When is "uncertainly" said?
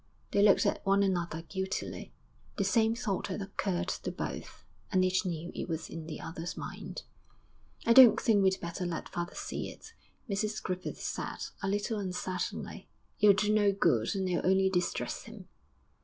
11.99-12.89